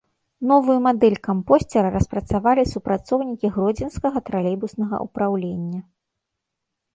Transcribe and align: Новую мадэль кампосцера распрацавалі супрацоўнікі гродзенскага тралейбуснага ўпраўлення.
Новую 0.51 0.75
мадэль 0.85 1.17
кампосцера 1.27 1.91
распрацавалі 1.95 2.63
супрацоўнікі 2.71 3.47
гродзенскага 3.59 4.17
тралейбуснага 4.31 4.95
ўпраўлення. 5.05 5.81